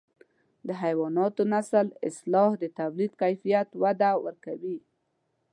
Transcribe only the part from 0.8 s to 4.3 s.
حیواناتو نسل اصلاح د توليد کیفیت ته وده